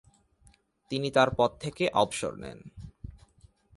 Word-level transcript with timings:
তিনি 0.91 1.11
তার 1.11 1.29
পদ 1.37 1.51
থেকে 1.59 1.83
অবসর 1.93 2.33
নেন। 2.35 2.59